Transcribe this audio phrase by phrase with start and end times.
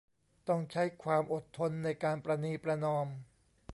[0.47, 3.07] ต้องใช้ความอดทนในการประนีประนอม